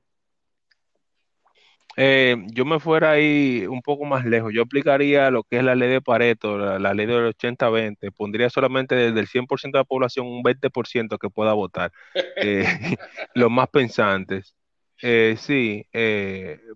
[1.96, 4.52] Eh, yo me fuera ahí un poco más lejos.
[4.54, 8.10] Yo aplicaría lo que es la ley de Pareto, la, ley del 80-20.
[8.12, 11.92] Pondría solamente desde el 100% de la población un 20% que pueda votar.
[12.36, 12.64] Eh,
[13.34, 14.54] los más pensantes.
[15.02, 15.86] Eh, sí,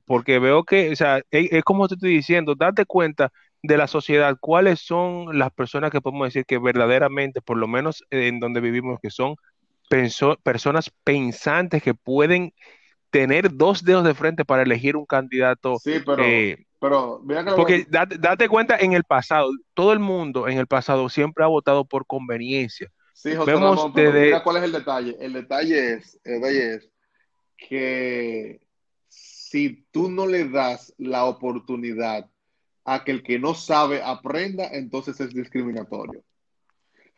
[0.04, 4.36] porque veo que, o sea, es, como te estoy diciendo, date cuenta de la sociedad,
[4.40, 8.98] cuáles son las personas que podemos decir que verdaderamente, por lo menos en donde vivimos,
[9.00, 9.36] que son
[10.42, 12.52] personas pensantes que pueden
[13.10, 15.76] tener dos dedos de frente para elegir un candidato.
[15.78, 17.22] Sí, pero, eh, pero
[17.54, 21.84] porque date, cuenta, en el pasado, todo el mundo en el pasado siempre ha votado
[21.84, 22.90] por conveniencia.
[23.14, 25.16] Sí, José Vemos mira cuál es el detalle.
[25.18, 26.90] El detalle es, el detalle es
[27.57, 28.61] que
[29.09, 32.31] si tú no le das la oportunidad
[32.85, 36.23] a que el que no sabe aprenda, entonces es discriminatorio.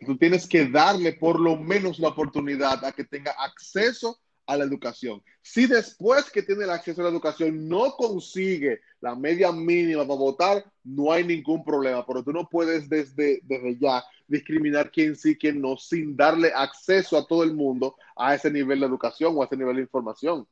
[0.06, 4.64] Tú tienes que darle por lo menos la oportunidad a que tenga acceso a la
[4.64, 5.22] educación.
[5.42, 10.18] Si después que tiene el acceso a la educación no consigue la media mínima para
[10.18, 15.36] votar, no hay ningún problema, pero tú no puedes desde, desde ya discriminar quién sí,
[15.36, 19.42] quién no, sin darle acceso a todo el mundo a ese nivel de educación o
[19.42, 20.46] a ese nivel de información.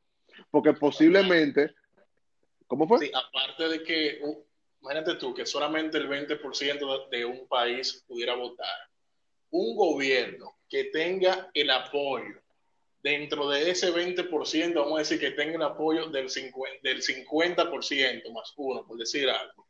[0.50, 1.74] Porque posiblemente,
[2.66, 2.98] ¿cómo fue?
[2.98, 4.20] Sí, aparte de que,
[4.80, 8.90] imagínate tú, que solamente el 20% de un país pudiera votar.
[9.50, 12.42] Un gobierno que tenga el apoyo
[13.02, 17.64] dentro de ese 20%, vamos a decir que tenga el apoyo del 50%, del 50
[18.32, 19.68] más uno, por decir algo,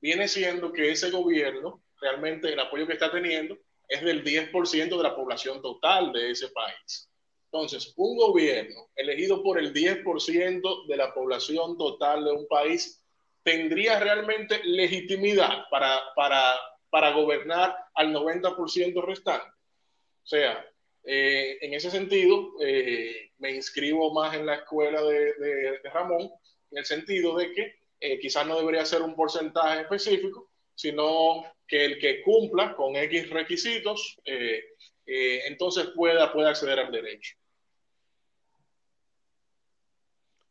[0.00, 5.02] viene siendo que ese gobierno, realmente el apoyo que está teniendo es del 10% de
[5.02, 7.10] la población total de ese país.
[7.52, 13.04] Entonces, un gobierno elegido por el 10% de la población total de un país
[13.42, 16.54] tendría realmente legitimidad para, para,
[16.90, 19.46] para gobernar al 90% restante.
[19.46, 20.66] O sea,
[21.04, 26.22] eh, en ese sentido, eh, me inscribo más en la escuela de, Ramón,
[26.72, 30.45] en el sentido de que eh, quizás no debería ser un porcentaje específico,
[30.76, 34.16] sino que el que cumpla con X requisitos,
[35.04, 37.34] entonces pueda, pueda acceder al derecho.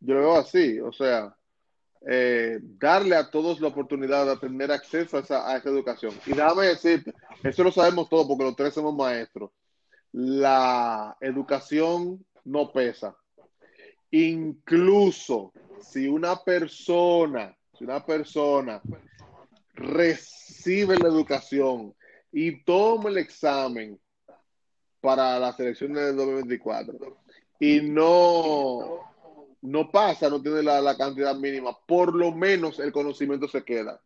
[0.01, 1.33] Yo lo veo así, o sea,
[2.61, 6.13] darle a todos la oportunidad de tener acceso a esa, a esa educación.
[6.25, 9.51] Y déjame decirte, eso lo sabemos todos porque los tres somos maestros
[10.17, 13.17] la educación no pesa.
[14.11, 18.81] Incluso si una persona, si una persona
[19.75, 21.93] recibe la educación
[22.31, 23.99] y toma el examen
[25.01, 27.17] para la selección del 2024
[27.59, 28.99] y no,
[29.61, 34.01] no pasa, no tiene la, la cantidad mínima, por lo menos el conocimiento se queda.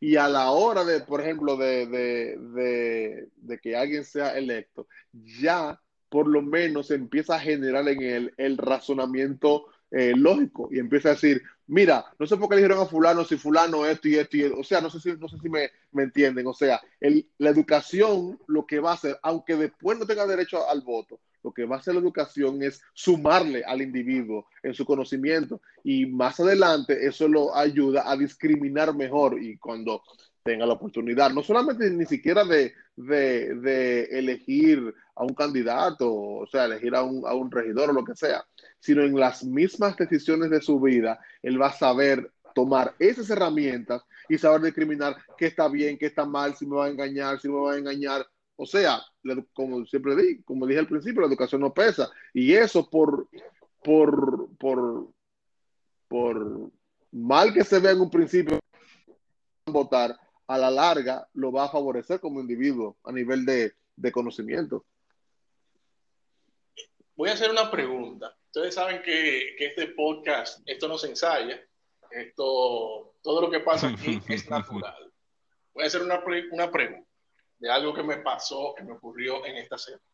[0.00, 6.28] Y a la hora de, por ejemplo, de, de, que alguien sea electo, ya por
[6.28, 11.42] lo menos empieza a generar en él el razonamiento eh, lógico y empieza a decir,
[11.66, 14.58] mira, no sé por qué dijeron a fulano si fulano esto y esto y esto.
[14.58, 16.46] O sea, no sé si, no sé si me, entienden.
[16.46, 16.80] O sea,
[17.38, 21.52] la educación lo que va a hacer, aunque después no tenga derecho al voto, lo
[21.52, 26.40] que va a hacer la educación es sumarle al individuo en su conocimiento y más
[26.40, 30.02] adelante eso lo ayuda a discriminar mejor y cuando
[30.42, 32.74] tenga la oportunidad, no solamente ni siquiera de,
[34.10, 38.14] elegir a un candidato, o sea, elegir a un, a un regidor o lo que
[38.14, 38.44] sea,
[38.84, 44.04] sino en las mismas decisiones de su vida, él va a saber tomar esas herramientas
[44.28, 47.48] y saber discriminar qué está bien, qué está mal, si me va a engañar, si
[47.48, 49.00] me va a engañar, o sea,
[49.54, 52.10] como siempre dije, como dije al principio, la educación no pesa.
[52.34, 53.26] Y eso por,
[53.82, 55.08] por, por,
[56.06, 56.70] por
[57.10, 58.60] mal que se vea en un principio
[59.64, 60.14] votar,
[60.46, 64.84] a la larga lo va a favorecer como individuo a nivel de, de conocimiento.
[67.16, 68.36] Voy a hacer una pregunta.
[68.54, 71.60] Ustedes saben que, que, este podcast, esto no se ensaya,
[72.08, 75.12] esto, todo lo que pasa aquí es natural.
[75.72, 77.10] Voy a hacer una, una pregunta
[77.58, 80.04] de algo que me pasó, que me ocurrió en esta semana.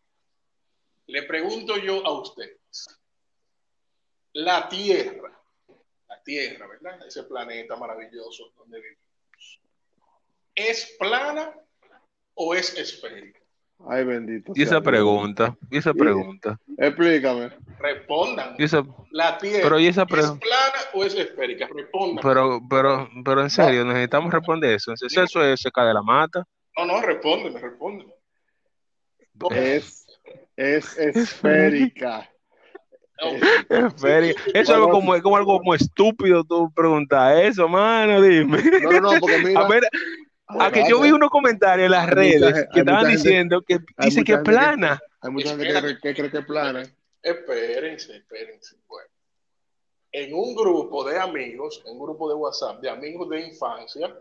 [1.09, 2.87] Le pregunto yo a ustedes,
[4.33, 5.39] la Tierra,
[6.09, 7.07] la Tierra, ¿verdad?
[7.07, 9.61] Ese planeta maravilloso donde vivimos,
[10.55, 11.55] ¿es plana
[12.33, 13.40] o es esférica?
[13.89, 14.53] Ay, bendito.
[14.55, 16.59] Y esa pregunta, y esa pregunta.
[16.77, 17.51] Explícame.
[17.79, 18.55] Respondan.
[18.59, 20.39] Y esa, ¿La Tierra pero y esa es plana
[20.93, 21.69] o es esférica?
[21.75, 22.23] Respondan.
[22.23, 24.93] pero, pero, pero en serio, necesitamos responder eso.
[24.93, 26.45] ¿Es eso es seca de la mata?
[26.77, 28.15] no, no, respóndeme, respóndeme.
[29.51, 30.07] Es,
[30.57, 32.31] es esférica.
[33.69, 34.43] Esférica.
[34.47, 38.63] Eso es algo como, como algo como estúpido tú preguntar eso, mano, dime.
[38.83, 39.61] No, no, no, porque mira.
[39.61, 39.83] A ver,
[40.59, 43.07] a que yo vi unos comentarios en las Hay mucha redes gente- que mucha estaban
[43.07, 45.01] gente- diciendo que dice mucha que es gente que- plana.
[45.21, 46.83] Hay mucha gente que cree que, cree que es plana.
[47.23, 48.77] Espérense, espérense.
[48.89, 49.09] Bueno,
[50.13, 54.17] en un grupo de amigos, en un grupo de WhatsApp, de amigos de infancia,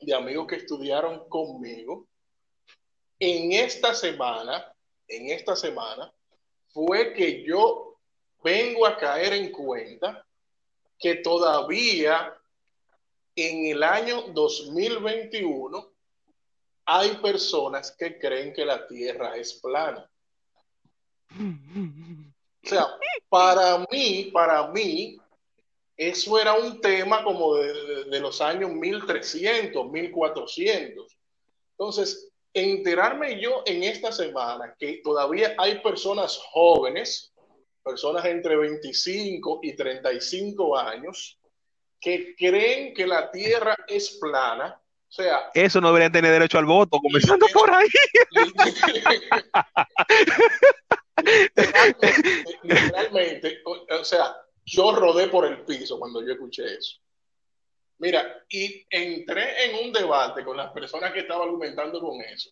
[0.00, 2.06] de amigos que estudiaron conmigo,
[3.20, 4.72] en esta semana,
[5.08, 6.12] en esta semana,
[6.68, 7.98] fue que yo
[8.42, 10.24] vengo a caer en cuenta
[10.98, 12.34] que todavía
[13.46, 15.92] en el año 2021
[16.86, 20.10] hay personas que creen que la Tierra es plana.
[22.64, 22.86] O sea,
[23.28, 25.16] para mí, para mí,
[25.96, 31.18] eso era un tema como de, de- los años 1300, 1400.
[31.72, 37.32] Entonces, enterarme yo en esta semana que todavía hay personas jóvenes,
[37.84, 41.37] personas entre 25 y 35 años,
[42.00, 44.80] que creen que la Tierra es plana.
[45.08, 47.86] O sea, Eso no deberían tener derecho al voto, comenzando por ahí.
[51.24, 56.98] literalmente, literalmente, o, o sea, yo rodé por el piso cuando yo escuché eso.
[57.98, 62.50] Mira, y entré en un debate con las personas que estaban argumentando con eso,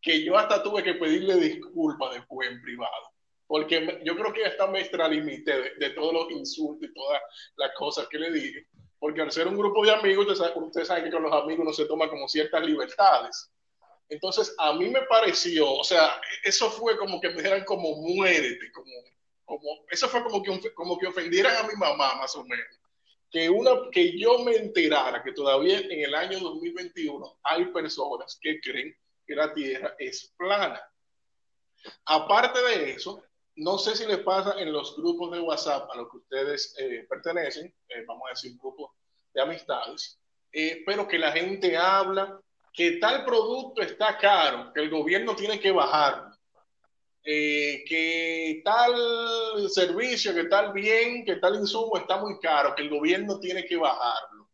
[0.00, 3.12] que yo hasta tuve que pedirle disculpas después en privado,
[3.46, 7.20] porque yo creo que hasta me extralimité de, de todos los insultos y todas
[7.56, 8.66] las cosas que le dije,
[9.06, 11.64] porque al ser un grupo de amigos, ustedes saben, ustedes saben que con los amigos
[11.64, 13.52] no se toma como ciertas libertades.
[14.08, 18.72] Entonces, a mí me pareció, o sea, eso fue como que me dijeran como muérete,
[18.72, 18.90] como,
[19.44, 22.66] como, eso fue como que, como que ofendieran a mi mamá, más o menos.
[23.30, 28.60] Que, una, que yo me enterara que todavía en el año 2021 hay personas que
[28.60, 28.92] creen
[29.24, 30.82] que la Tierra es plana.
[32.06, 33.22] Aparte de eso,
[33.56, 37.06] no sé si les pasa en los grupos de WhatsApp a los que ustedes eh,
[37.08, 38.90] pertenecen, eh, vamos a decir grupos
[39.32, 40.18] de amistades,
[40.52, 42.40] eh, pero que la gente habla
[42.72, 46.36] que tal producto está caro, que el gobierno tiene que bajarlo,
[47.24, 52.90] eh, que tal servicio, que tal bien, que tal insumo está muy caro, que el
[52.90, 54.50] gobierno tiene que bajarlo.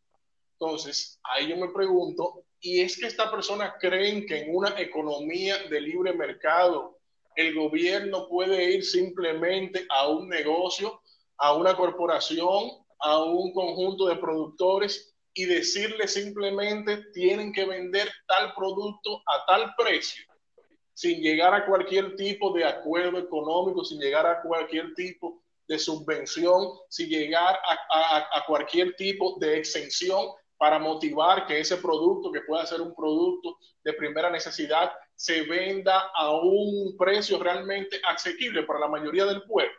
[0.53, 5.59] Entonces, ahí yo me pregunto, ¿y es que estas personas creen que en una economía
[5.65, 7.01] de libre mercado
[7.37, 11.01] el gobierno puede ir simplemente a un negocio,
[11.39, 18.55] a una corporación, a un conjunto de productores y decirle simplemente tienen que vender tal
[18.55, 20.25] producto a tal precio,
[20.95, 26.69] sin llegar a cualquier tipo de acuerdo económico, sin llegar a cualquier tipo de subvención,
[26.89, 30.27] sin llegar a, a, a cualquier tipo de exención
[30.63, 36.11] para motivar que ese producto, que pueda ser un producto de primera necesidad, se venda
[36.17, 39.73] a un precio realmente asequible para la mayoría del pueblo.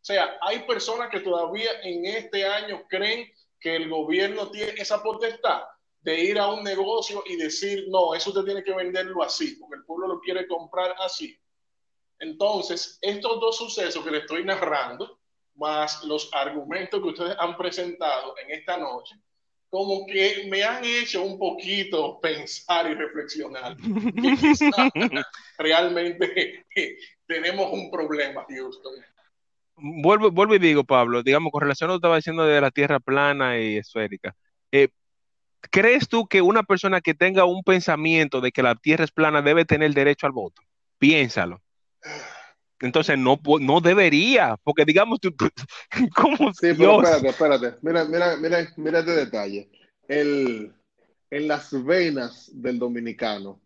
[0.00, 3.30] O sea, hay personas que todavía en este año creen
[3.60, 5.64] que el gobierno tiene esa potestad
[6.00, 9.76] de ir a un negocio y decir, no, eso usted tiene que venderlo así, porque
[9.76, 11.38] el pueblo lo quiere comprar así.
[12.18, 15.20] Entonces, estos dos sucesos que le estoy narrando,
[15.56, 19.14] más los argumentos que ustedes han presentado en esta noche,
[19.76, 23.76] como que me han hecho un poquito pensar y reflexionar.
[23.76, 24.70] Que quizá
[25.58, 26.64] realmente
[27.26, 28.94] tenemos un problema, Houston.
[29.76, 32.70] Vuelvo, vuelvo y digo, Pablo, digamos, con relación a lo que estaba diciendo de la
[32.70, 34.34] Tierra plana y esférica,
[34.72, 34.88] eh,
[35.70, 39.42] ¿crees tú que una persona que tenga un pensamiento de que la Tierra es plana
[39.42, 40.62] debe tener derecho al voto?
[40.98, 41.60] Piénsalo.
[42.80, 45.34] Entonces no, no debería, porque digamos tú,
[46.14, 47.74] ¿cómo Sí, pero espérate, espérate.
[47.82, 49.70] Mira, mira, mira, mira este detalle.
[50.08, 50.72] El,
[51.30, 53.60] en las venas del dominicano,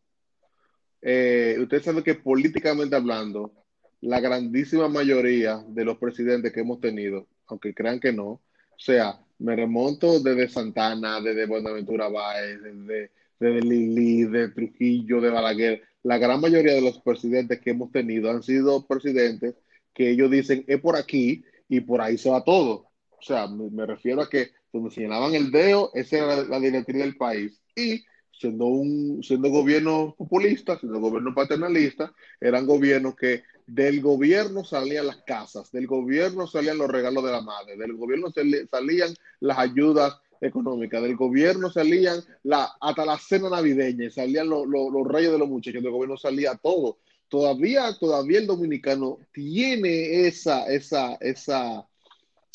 [1.02, 3.52] eh, usted sabe que políticamente hablando,
[4.00, 9.20] la grandísima mayoría de los presidentes que hemos tenido, aunque crean que no, o sea,
[9.38, 13.10] me remonto desde Santana, desde Buenaventura Báez, desde
[13.40, 18.30] de Lili, de Trujillo, de Balaguer, la gran mayoría de los presidentes que hemos tenido
[18.30, 19.54] han sido presidentes
[19.94, 22.86] que ellos dicen es por aquí y por ahí se va todo.
[23.10, 27.16] O sea, me, refiero a que donde señalaban el dedo, esa era la, directriz del
[27.16, 27.60] país.
[27.74, 35.06] Y siendo un siendo gobierno populista, siendo gobierno paternalista, eran gobiernos que del gobierno salían
[35.06, 38.32] las casas, del gobierno salían los regalos de la madre, del gobierno
[38.70, 45.32] salían las ayudas económicas, del gobierno salían la, hasta la cena navideña, salían los reyes
[45.32, 46.98] de los muchachos, del gobierno salía todo.
[47.28, 51.86] Todavía, todavía el dominicano tiene esa, esa, esa,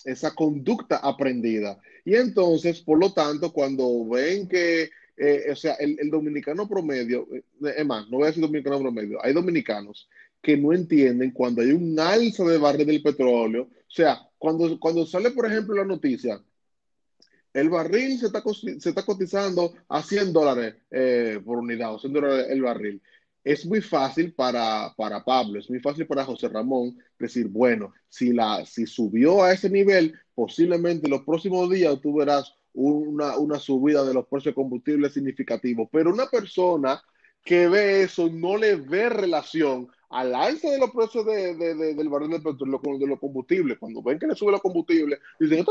[0.03, 1.79] esa conducta aprendida.
[2.03, 7.43] Y entonces, por lo tanto, cuando ven que, eh, o sea, el, dominicano promedio, eh,
[7.77, 10.09] es más, no voy a decir dominicano promedio, hay dominicanos
[10.41, 13.63] que no entienden cuando hay un alza de barril del petróleo.
[13.63, 16.39] O sea, cuando, cuando sale, por ejemplo, la noticia,
[17.55, 22.61] el barril se está, cotizando a 100 dólares eh, por unidad, o 100 dólares el
[22.61, 23.01] barril
[23.45, 28.33] es muy fácil para, para, Pablo, es muy fácil para José Ramón decir, bueno, si,
[28.33, 33.59] la, si subió a ese nivel, posiblemente en los próximos días tú verás una, una
[33.59, 35.87] subida de los precios de combustible significativo.
[35.91, 36.99] Pero una persona
[37.43, 42.29] que ve eso no le ve relación al alza de los precios de, del barril
[42.29, 43.77] de de los combustibles.
[43.77, 45.65] Cuando ven que le sube los combustibles, dicen,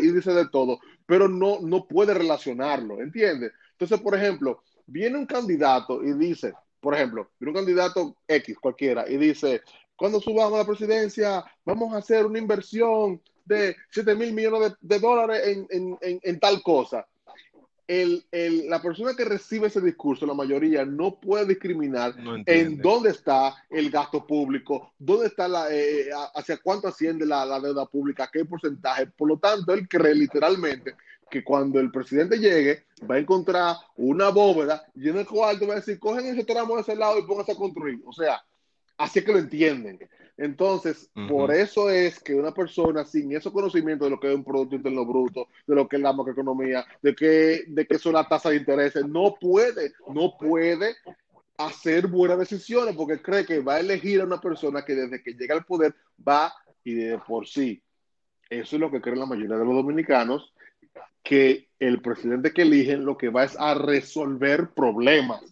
[0.00, 3.52] y dice de todo, pero no, no puede relacionarlo, ¿entiendes?
[3.72, 9.10] Entonces, por ejemplo, viene un candidato y dice, por ejemplo, viene un candidato X cualquiera
[9.10, 9.62] y dice,
[9.96, 15.00] cuando subamos a la presidencia vamos a hacer una inversión de 7 mil millones de,
[15.00, 17.08] dólares en, tal cosa.
[17.86, 18.24] El,
[18.68, 22.14] la persona que recibe ese discurso, la mayoría, no puede discriminar
[22.46, 27.60] en dónde está el gasto público, dónde está la, eh, hacia cuánto asciende la, la,
[27.60, 29.06] deuda pública, qué porcentaje.
[29.06, 30.94] Por lo tanto, él cree literalmente
[31.30, 35.74] que cuando el presidente llegue va a encontrar una bóveda llena de cuarto y va
[35.74, 38.00] a decir, cogen ese tramo de ese lado y pónganse a construir.
[38.06, 38.42] O sea,
[38.96, 39.98] así es que lo entienden.
[40.36, 44.44] Entonces, por eso es que una persona sin esos conocimientos de lo que es un
[44.44, 48.28] Producto Interno Bruto, de lo que es la macroeconomía, de que, de que son las
[48.28, 50.96] tasas de interés, no puede, no puede
[51.56, 55.34] hacer buenas decisiones porque cree que va a elegir a una persona que desde que
[55.34, 55.94] llega al poder
[56.26, 57.80] va y de por sí.
[58.50, 60.52] Eso es lo que creen la mayoría de los dominicanos
[61.22, 65.42] que el presidente que eligen lo que va es a resolver problemas.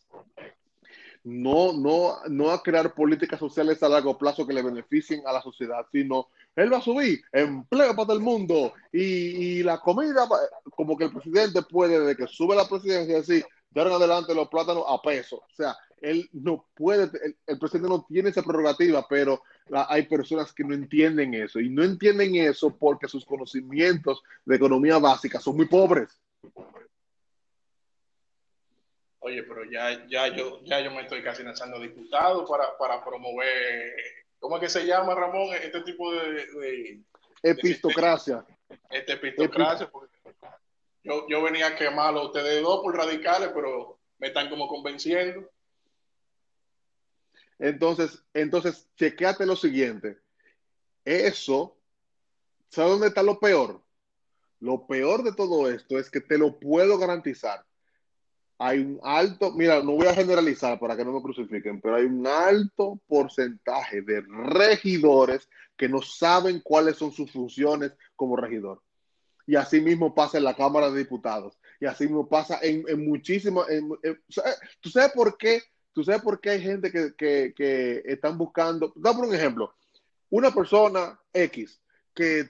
[1.25, 5.41] No, no, no a crear políticas sociales a largo plazo que le beneficien a la
[5.41, 10.27] sociedad, sino él va a subir empleo para todo el mundo y, la comida,
[10.75, 14.49] como que el presidente puede, de que sube la presidencia, decir, de en adelante los
[14.49, 15.37] plátanos a peso.
[15.37, 17.11] O sea, él no puede,
[17.47, 21.85] el, presidente no tiene esa prerrogativa, pero hay personas que no entienden eso y no
[21.85, 26.21] entienden eso porque sus conocimientos de economía básica son muy pobres.
[29.25, 33.95] Oye, pero ya, ya, yo, ya yo me estoy casi lanzando diputado para, para promover,
[34.41, 35.55] ¿cómo es que se llama, Ramón?
[35.55, 37.01] Este tipo de...
[37.41, 38.45] epistocracia.
[38.91, 39.89] este epistocracia,
[41.05, 45.49] yo, yo venía a quemarlo a ustedes dos por radicales, pero me están como convenciendo.
[47.61, 50.19] Entonces, entonces, chequeate lo siguiente.
[51.05, 51.77] Eso,
[52.71, 53.81] ¿sabes dónde está lo peor?
[54.59, 57.65] Lo peor de todo esto es que te lo puedo garantizar.
[58.59, 62.05] Hay un alto, mira, no voy a generalizar para que no me crucifiquen, pero hay
[62.05, 68.83] un alto porcentaje de regidores que no saben cuáles son sus funciones como regidor.
[69.47, 71.59] Y así mismo pasa en la Cámara de Diputados.
[71.81, 73.67] Y así mismo pasa en, en muchísimos...
[74.81, 78.93] ¿Tú sabes por qué ¿Tú sabes por qué hay gente que, están buscando?
[78.97, 79.75] Da por un ejemplo.
[80.31, 81.81] Una persona X
[82.15, 82.49] que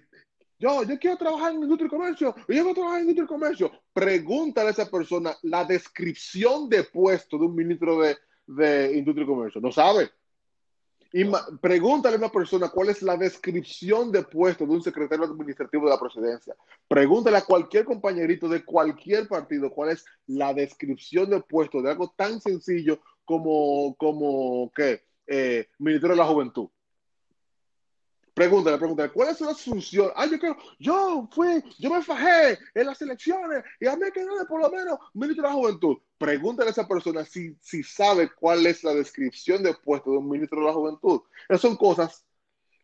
[0.63, 3.73] yo, yo quiero trabajar en industria y comercio, yo quiero trabajar en industria y comercio.
[3.93, 9.27] Pregúntale a esa persona la descripción de puesto de un ministro de, de industria y
[9.27, 9.61] comercio.
[9.61, 10.11] No sabe.
[11.13, 11.25] Y
[11.61, 15.91] pregúntale a una persona cuál es la descripción de puesto de un secretario administrativo de
[15.91, 16.55] la presidencia.
[16.87, 22.15] Pregúntale a cualquier compañerito de cualquier partido cuál es la descripción de puesto de algo
[22.17, 25.03] tan sencillo como, como ¿qué?
[25.27, 26.69] Eh, Ministerio de la Juventud.
[28.35, 30.11] Pregúntale, pregúntale, ¿cuál es la función?
[30.17, 34.25] Ah, yo quiero, yo fui, yo me fajé en las elecciones y a mí que
[34.25, 35.99] no por lo menos ministro de la Juventud.
[36.17, 40.31] Pregúntale a esa persona si, si sabe cuál es la descripción de puesto de un
[40.31, 41.21] ministro de la Juventud.
[41.47, 42.25] Esas son cosas.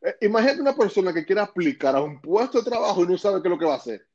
[0.03, 3.41] Eh, imagínate una persona que quiera aplicar a un puesto de trabajo y no sabe
[3.41, 4.07] qué es lo que va a hacer.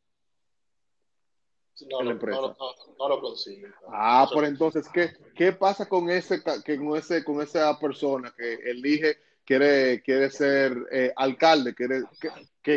[1.90, 3.68] No, lo consigue.
[3.88, 8.54] Ah, por entonces, ¿qué, ¿qué pasa con ese, que con ese, con esa persona que
[8.70, 12.30] elige quiere, quiere ser eh, alcalde, quiere, que,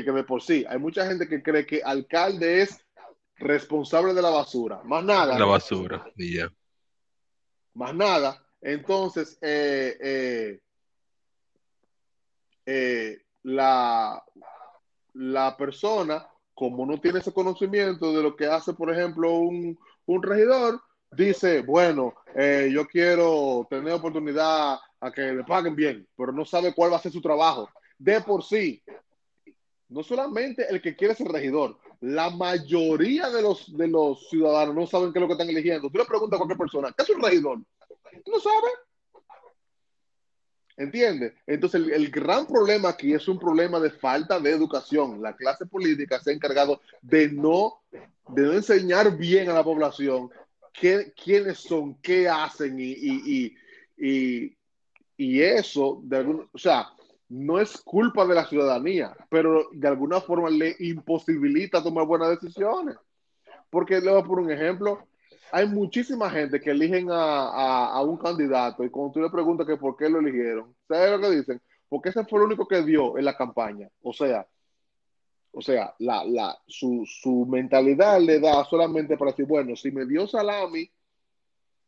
[0.04, 0.64] que, de por sí.
[0.68, 2.78] Hay mucha gente que cree que alcalde es
[3.36, 4.80] responsable de la basura.
[4.84, 5.38] Más nada.
[5.38, 6.52] La basura, y ya.
[7.74, 8.42] Más nada.
[8.60, 10.60] Entonces, eh, eh,
[12.64, 14.22] eh, la,
[15.14, 20.22] la persona, como no tiene ese conocimiento de lo que hace, por ejemplo, un, un
[20.22, 26.44] regidor, dice, bueno, eh, yo quiero tener oportunidad a que me paguen bien, pero no
[26.44, 27.70] sabe cuál va a ser su trabajo.
[27.98, 28.82] De por sí,
[29.88, 34.86] no solamente el que quiere ser regidor, la mayoría de los, de los ciudadanos no
[34.86, 35.88] saben qué es lo que están eligiendo.
[35.88, 37.58] Tú le preguntas a cualquier persona, ¿qué es un regidor?
[37.58, 38.68] No sabe.
[40.78, 41.32] ¿Entiendes?
[41.46, 45.22] Entonces, el, el, gran problema aquí es un problema de falta de educación.
[45.22, 47.80] La clase política se ha encargado de no,
[48.28, 50.30] de no enseñar bien a la población
[50.74, 52.92] qué, quiénes son, qué hacen y,
[53.96, 54.56] y
[55.18, 56.88] eso, de algún, o sea,
[57.28, 62.96] no es culpa de la ciudadanía, pero de alguna forma le imposibilita tomar buenas decisiones.
[63.70, 65.06] Porque le voy a poner un ejemplo,
[65.50, 69.66] hay muchísima gente que eligen a, a, a, un candidato y cuando tú le preguntas
[69.66, 71.60] que por qué lo eligieron, ¿sabes lo que dicen?
[71.88, 73.88] Porque ese fue el único que dio en la campaña.
[74.02, 74.46] O sea,
[75.58, 80.04] o sea, la, la, su, su mentalidad le da solamente para decir, bueno, si me
[80.04, 80.90] dio salami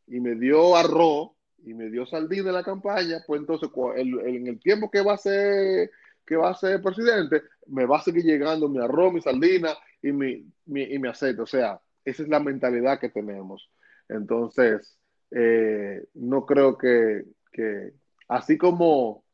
[0.07, 1.33] y me dio arroz
[1.65, 5.19] y me dio sardina en la campaña, pues entonces en el tiempo que va a
[5.19, 5.91] ser
[6.29, 9.71] que va a ser presidente, me va a seguir llegando mi arroz, mi sardina
[10.03, 11.41] y mi, mi, y mi aceite.
[11.41, 13.71] O sea, esa es la mentalidad que tenemos.
[14.11, 14.99] Entonces,
[15.31, 17.95] eh, no creo que, que,
[18.29, 19.25] así como,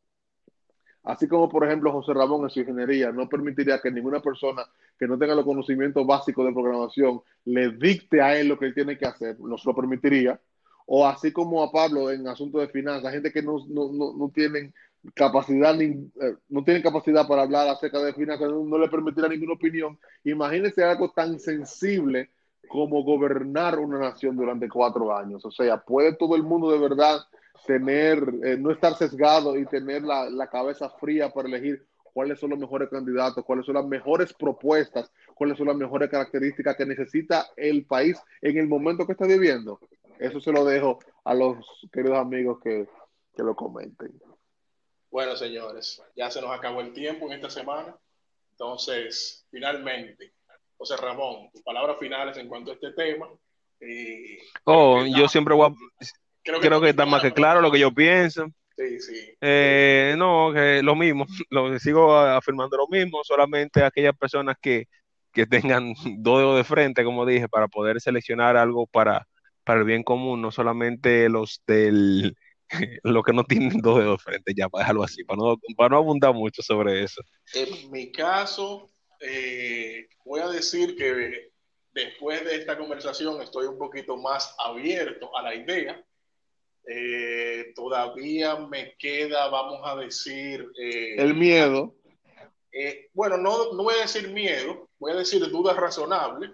[1.02, 4.62] así como por ejemplo José Ramón en su ingeniería, no permitiría que ninguna persona
[4.96, 8.74] que no tenga los conocimientos básicos de programación le dicte a él lo que él
[8.74, 10.40] tiene que hacer, no se lo permitiría.
[10.86, 14.30] O así como a Pablo en asuntos de finanzas, gente que no, no, no, no
[14.34, 14.74] tienen
[15.14, 19.28] capacidad ni, eh, no tienen capacidad para hablar acerca de finanzas, no, no le permitirá
[19.28, 19.98] ninguna opinión.
[20.24, 22.30] Imagínense algo tan sensible
[22.68, 25.44] como gobernar una nación durante cuatro años.
[25.44, 27.20] O sea, puede todo el mundo de verdad
[27.66, 32.50] tener, eh, no estar sesgado y tener la, la, cabeza fría para elegir cuáles son
[32.50, 37.46] los mejores candidatos, cuáles son las mejores propuestas, cuáles son las mejores características que necesita
[37.56, 39.80] el país en el momento que está viviendo.
[40.18, 41.56] Eso se lo dejo a los
[41.92, 42.86] queridos amigos que,
[43.36, 44.12] que lo comenten.
[45.10, 47.96] Bueno, señores, ya se nos acabó el tiempo en esta semana.
[48.50, 50.32] Entonces, finalmente,
[50.76, 53.28] José Ramón, tus palabras finales en cuanto a este tema.
[53.80, 55.74] Eh, oh, yo siempre voy a,
[56.42, 58.46] creo que, creo que está más que claro lo que yo pienso.
[58.76, 59.36] Sí, sí.
[59.40, 64.88] Eh, no, que lo mismo, lo sigo afirmando lo mismo, solamente aquellas personas que,
[65.32, 69.26] que tengan dos dedos de frente, como dije, para poder seleccionar algo para,
[69.64, 72.36] para el bien común, no solamente los del
[73.02, 75.90] lo que no tienen dos dedos de frente, ya para dejarlo así, para no, para
[75.90, 77.22] no abundar mucho sobre eso.
[77.54, 78.90] En mi caso,
[79.20, 81.50] eh, voy a decir que
[81.92, 86.04] después de esta conversación estoy un poquito más abierto a la idea.
[86.86, 90.66] Eh, todavía me queda, vamos a decir...
[90.78, 91.94] Eh, el miedo.
[92.72, 96.50] Eh, bueno, no, no voy a decir miedo, voy a decir dudas razonables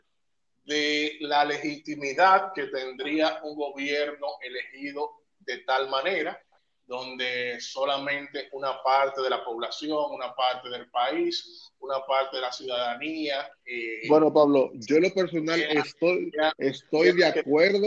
[0.71, 5.11] de la legitimidad que tendría un gobierno elegido
[5.41, 6.41] de tal manera
[6.87, 12.53] donde solamente una parte de la población, una parte del país, una parte de la
[12.53, 13.49] ciudadanía.
[13.65, 17.87] Eh, bueno, Pablo, yo en lo personal estoy, estoy de acuerdo.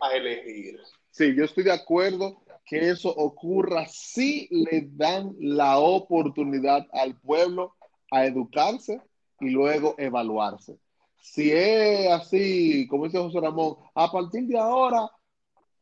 [0.00, 0.78] A elegir.
[1.10, 7.76] Sí, yo estoy de acuerdo que eso ocurra si le dan la oportunidad al pueblo
[8.10, 9.00] a educarse
[9.40, 10.78] y luego evaluarse.
[11.20, 15.10] Si es así, como dice José Ramón, a partir de ahora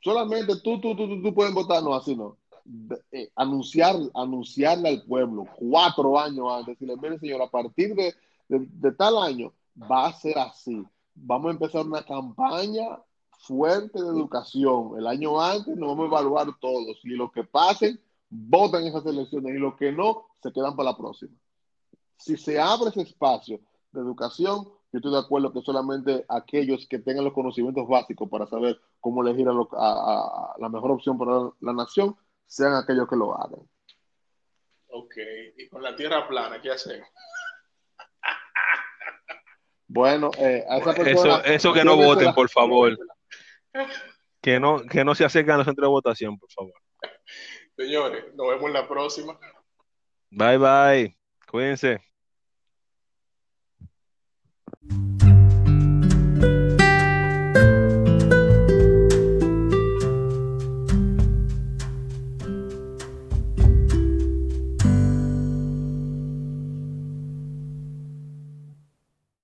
[0.00, 2.36] solamente tú, tú, tú, tú, tú puedes votar, no, así no
[3.12, 8.14] eh, anunciar, anunciarle al pueblo cuatro años antes, decirle, mire señor, a partir de,
[8.48, 9.52] de, de, tal año
[9.90, 10.84] va a ser así.
[11.14, 12.98] Vamos a empezar una campaña
[13.38, 14.98] fuerte de educación.
[14.98, 19.54] El año antes nos vamos a evaluar todos y los que pasen, votan esas elecciones
[19.54, 21.32] y los que no, se quedan para la próxima.
[22.18, 23.60] Si se abre ese espacio
[23.92, 28.46] de educación, yo estoy de acuerdo que solamente aquellos que tengan los conocimientos básicos para
[28.46, 32.16] saber cómo elegir a, lo, a, a la mejor opción para la, la nación
[32.46, 33.60] sean aquellos que lo hagan.
[34.90, 35.14] Ok,
[35.58, 37.06] y con la tierra plana, ¿qué hacemos?
[39.86, 42.96] Bueno, eh, a esa persona, eso, eso que no voten, por favor.
[44.40, 46.72] Que no, que no se acerquen a los centros de votación, por favor.
[47.76, 49.38] Señores, nos vemos en la próxima.
[50.30, 51.18] Bye, bye.
[51.50, 52.07] Cuídense.